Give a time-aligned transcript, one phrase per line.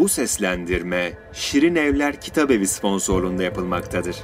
[0.00, 4.16] Bu seslendirme Şirin Evler Kitabevi sponsorluğunda yapılmaktadır.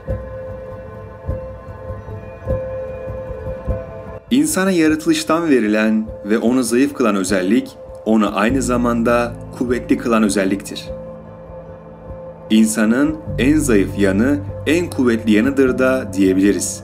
[4.30, 10.88] İnsana yaratılıştan verilen ve onu zayıf kılan özellik, onu aynı zamanda kuvvetli kılan özelliktir.
[12.50, 16.82] İnsanın en zayıf yanı en kuvvetli yanıdır da diyebiliriz.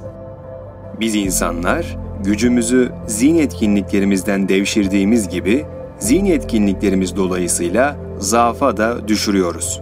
[1.00, 5.66] Biz insanlar gücümüzü zihin etkinliklerimizden devşirdiğimiz gibi
[5.98, 9.80] zihin etkinliklerimiz dolayısıyla zaafa da düşürüyoruz.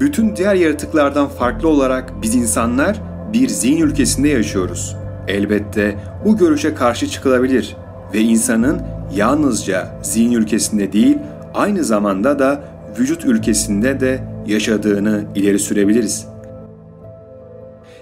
[0.00, 3.00] Bütün diğer yaratıklardan farklı olarak biz insanlar
[3.32, 4.96] bir zihin ülkesinde yaşıyoruz.
[5.28, 7.76] Elbette bu görüşe karşı çıkılabilir
[8.14, 8.82] ve insanın
[9.14, 11.18] yalnızca zihin ülkesinde değil,
[11.54, 12.64] aynı zamanda da
[12.98, 16.26] vücut ülkesinde de yaşadığını ileri sürebiliriz.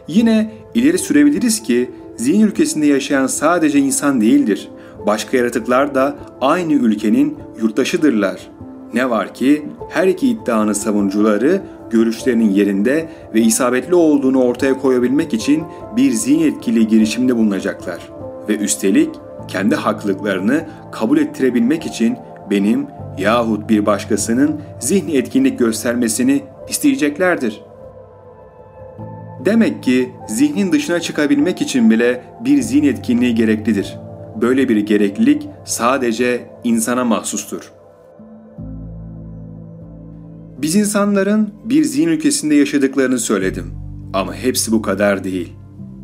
[0.09, 4.69] Yine ileri sürebiliriz ki zihin ülkesinde yaşayan sadece insan değildir.
[5.09, 8.51] Başka yaratıklar da aynı ülkenin yurttaşıdırlar.
[8.95, 15.65] Ne var ki her iki iddianın savunucuları görüşlerinin yerinde ve isabetli olduğunu ortaya koyabilmek için
[15.97, 18.09] bir zihin etkili girişimde bulunacaklar.
[18.49, 19.11] Ve üstelik
[19.49, 22.17] kendi haklılıklarını kabul ettirebilmek için
[22.51, 22.87] benim
[23.19, 27.61] yahut bir başkasının zihni etkinlik göstermesini isteyeceklerdir.
[29.45, 34.08] Demek ki zihnin dışına çıkabilmek için bile bir zihin etkinliği gereklidir.
[34.43, 37.73] Böyle bir gereklilik sadece insana mahsustur.
[40.59, 43.75] Biz insanların bir zihin ülkesinde yaşadıklarını söyledim.
[44.13, 45.53] Ama hepsi bu kadar değil.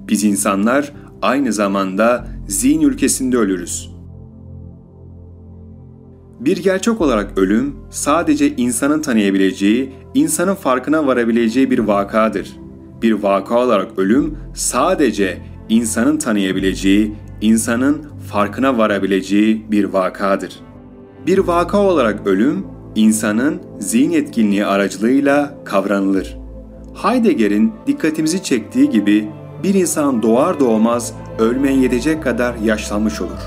[0.08, 3.90] Biz insanlar aynı zamanda zihin ülkesinde ölürüz.
[6.40, 12.56] Bir gerçek olarak ölüm sadece insanın tanıyabileceği, insanın farkına varabileceği bir vakadır.
[13.02, 20.60] Bir vaka olarak ölüm sadece insanın tanıyabileceği, insanın farkına varabileceği bir vakadır.
[21.26, 26.36] Bir vaka olarak ölüm insanın zihin etkinliği aracılığıyla kavranılır.
[27.02, 29.28] Heidegger'in dikkatimizi çektiği gibi
[29.62, 33.40] bir insan doğar doğmaz ölmeye yetecek kadar yaşlanmış olur.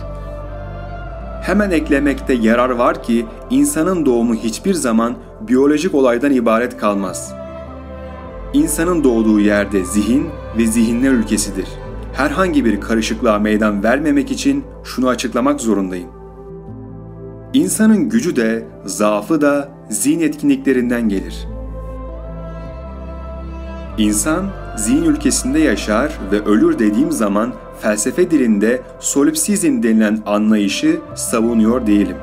[1.43, 5.15] Hemen eklemekte yarar var ki insanın doğumu hiçbir zaman
[5.47, 7.33] biyolojik olaydan ibaret kalmaz.
[8.53, 11.67] İnsanın doğduğu yerde zihin ve zihinler ülkesidir.
[12.17, 16.09] Herhangi bir karışıklığa meydan vermemek için şunu açıklamak zorundayım.
[17.53, 21.47] İnsanın gücü de, zaafı da zihin etkinliklerinden gelir.
[23.97, 24.45] İnsan
[24.77, 32.17] zihin ülkesinde yaşar ve ölür dediğim zaman felsefe dilinde solipsizm denilen anlayışı savunuyor değilim.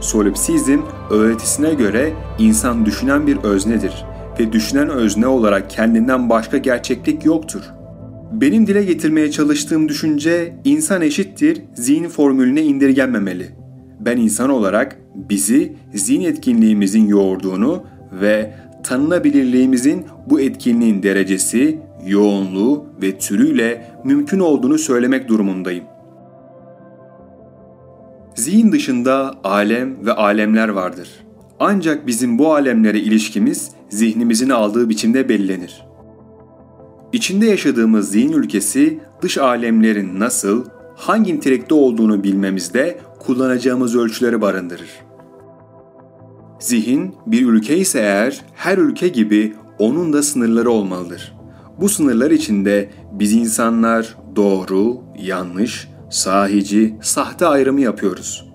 [0.00, 0.80] Solipsizm
[1.10, 4.04] öğretisine göre insan düşünen bir öznedir
[4.40, 7.77] ve düşünen özne olarak kendinden başka gerçeklik yoktur.
[8.40, 13.48] Benim dile getirmeye çalıştığım düşünce insan eşittir zihin formülüne indirgenmemeli.
[14.00, 18.54] Ben insan olarak bizi zihin etkinliğimizin yoğurduğunu ve
[18.84, 25.84] tanınabilirliğimizin bu etkinliğin derecesi, yoğunluğu ve türüyle mümkün olduğunu söylemek durumundayım.
[28.34, 31.08] Zihin dışında alem ve alemler vardır.
[31.60, 35.87] Ancak bizim bu alemlere ilişkimiz zihnimizin aldığı biçimde belirlenir.
[37.12, 40.64] İçinde yaşadığımız zihin ülkesi dış alemlerin nasıl,
[40.96, 44.90] hangi nitelikte olduğunu bilmemizde kullanacağımız ölçüleri barındırır.
[46.60, 51.34] Zihin bir ülke ise eğer her ülke gibi onun da sınırları olmalıdır.
[51.80, 58.48] Bu sınırlar içinde biz insanlar doğru, yanlış, sahici, sahte ayrımı yapıyoruz.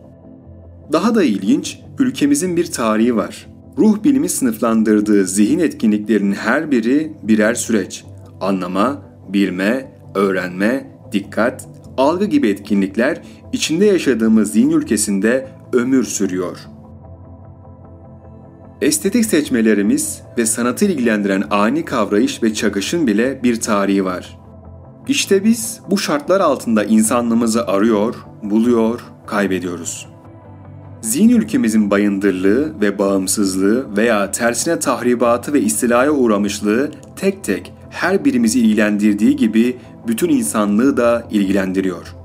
[0.91, 3.47] Daha da ilginç, ülkemizin bir tarihi var.
[3.77, 8.05] Ruh bilimi sınıflandırdığı zihin etkinliklerinin her biri birer süreç.
[8.43, 11.67] Anlama, bilme, öğrenme, dikkat,
[11.97, 13.21] algı gibi etkinlikler
[13.53, 16.73] içinde yaşadığımız zihin ülkesinde ömür sürüyor.''
[18.83, 24.39] Estetik seçmelerimiz ve sanatı ilgilendiren ani kavrayış ve çakışın bile bir tarihi var.
[25.07, 30.07] İşte biz bu şartlar altında insanlığımızı arıyor, buluyor, kaybediyoruz.
[31.01, 38.59] Zihin ülkemizin bayındırlığı ve bağımsızlığı veya tersine tahribatı ve istilaya uğramışlığı tek tek her birimizi
[38.59, 42.23] ilgilendirdiği gibi bütün insanlığı da ilgilendiriyor.''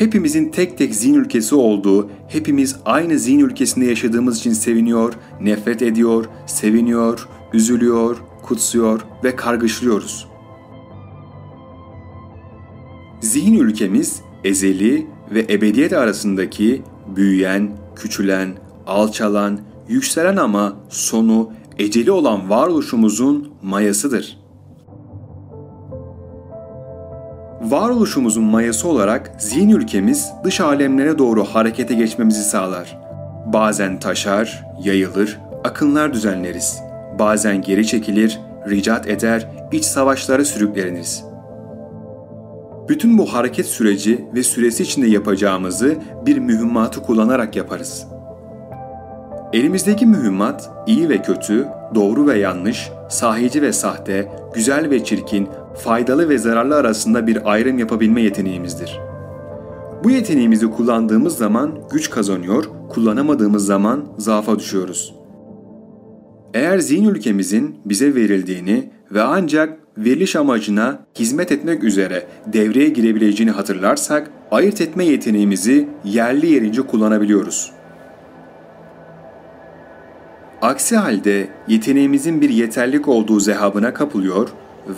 [0.00, 6.24] hepimizin tek tek zihin ülkesi olduğu, hepimiz aynı zihin ülkesinde yaşadığımız için seviniyor, nefret ediyor,
[6.46, 10.28] seviniyor, üzülüyor, kutsuyor ve kargışlıyoruz.
[13.20, 16.82] Zihin ülkemiz ezeli ve ebediyet arasındaki
[17.16, 18.48] büyüyen, küçülen,
[18.86, 24.38] alçalan, yükselen ama sonu eceli olan varoluşumuzun mayasıdır.
[27.62, 32.98] Varoluşumuzun mayası olarak zihin ülkemiz dış alemlere doğru harekete geçmemizi sağlar.
[33.46, 36.80] Bazen taşar, yayılır, akınlar düzenleriz.
[37.18, 41.24] Bazen geri çekilir, ricat eder, iç savaşlara sürükleniriz.
[42.88, 48.06] Bütün bu hareket süreci ve süresi içinde yapacağımızı bir mühimmatı kullanarak yaparız.
[49.52, 55.48] Elimizdeki mühimmat iyi ve kötü, doğru ve yanlış, sahici ve sahte, güzel ve çirkin,
[55.84, 59.00] faydalı ve zararlı arasında bir ayrım yapabilme yeteneğimizdir.
[60.04, 65.14] Bu yeteneğimizi kullandığımız zaman güç kazanıyor, kullanamadığımız zaman zaafa düşüyoruz.
[66.54, 74.30] Eğer zihin ülkemizin bize verildiğini ve ancak veriliş amacına hizmet etmek üzere devreye girebileceğini hatırlarsak,
[74.50, 77.79] ayırt etme yeteneğimizi yerli yerince kullanabiliyoruz.
[80.62, 84.48] Aksi halde yeteneğimizin bir yeterlik olduğu zehabına kapılıyor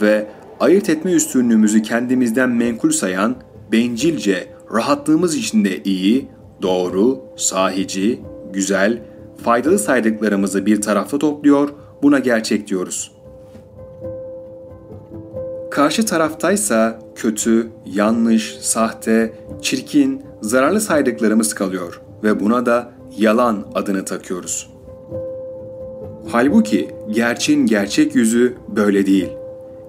[0.00, 0.26] ve
[0.60, 3.36] ayırt etme üstünlüğümüzü kendimizden menkul sayan,
[3.72, 6.28] bencilce, rahatlığımız içinde iyi,
[6.62, 8.20] doğru, sahici,
[8.52, 9.02] güzel,
[9.44, 11.68] faydalı saydıklarımızı bir tarafta topluyor,
[12.02, 13.12] buna gerçek diyoruz.
[15.70, 24.71] Karşı taraftaysa kötü, yanlış, sahte, çirkin, zararlı saydıklarımız kalıyor ve buna da yalan adını takıyoruz.
[26.28, 29.28] Halbuki gerçeğin gerçek yüzü böyle değil.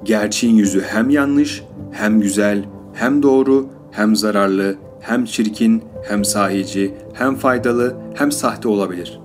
[0.03, 7.35] Gerçeğin yüzü hem yanlış, hem güzel, hem doğru, hem zararlı, hem çirkin, hem sahici, hem
[7.35, 9.19] faydalı, hem sahte olabilir.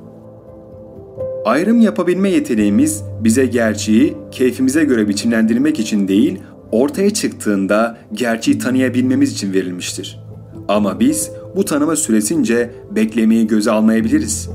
[1.45, 6.39] Ayrım yapabilme yeteneğimiz bize gerçeği keyfimize göre biçimlendirmek için değil,
[6.73, 10.21] ortaya çıktığında gerçeği tanıyabilmemiz için verilmiştir.
[10.69, 14.51] Ama biz bu tanıma süresince beklemeyi göze almayabiliriz.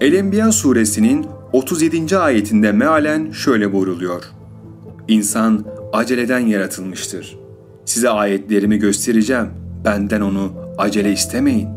[0.00, 2.18] El-Enbiya suresinin 37.
[2.18, 4.22] ayetinde mealen şöyle buyruluyor.
[5.08, 7.38] İnsan aceleden yaratılmıştır.
[7.84, 9.46] Size ayetlerimi göstereceğim.
[9.84, 11.68] Benden onu acele istemeyin.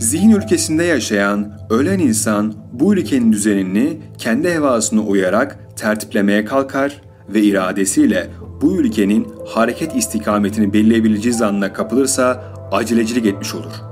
[0.00, 8.30] Zihin ülkesinde yaşayan, ölen insan bu ülkenin düzenini kendi hevasına uyarak tertiplemeye kalkar ve iradesiyle
[8.62, 13.89] bu ülkenin hareket istikametini belirleyebileceği zannına kapılırsa acelecilik etmiş olur.''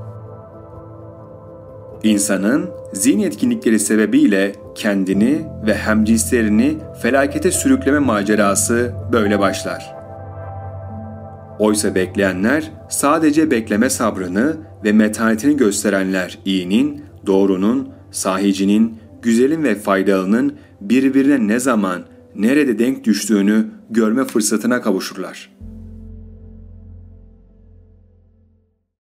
[2.03, 9.95] İnsanın zihin etkinlikleri sebebiyle kendini ve hemcinslerini felakete sürükleme macerası böyle başlar.
[11.59, 21.49] Oysa bekleyenler sadece bekleme sabrını ve metanetini gösterenler iyinin, doğrunun, sahicinin, güzelin ve faydalının birbirine
[21.49, 22.03] ne zaman,
[22.35, 25.58] nerede denk düştüğünü görme fırsatına kavuşurlar.''